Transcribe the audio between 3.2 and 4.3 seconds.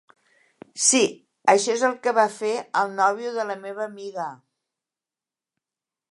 de la meva amiga!